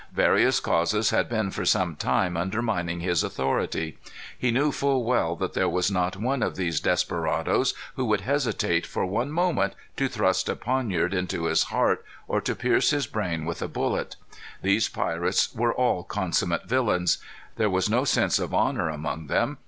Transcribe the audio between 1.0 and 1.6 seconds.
had been